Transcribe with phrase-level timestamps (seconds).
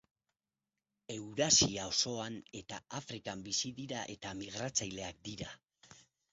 [1.15, 5.55] Eurasia osoan eta Afrikan bizi dira eta migratzaileak dira.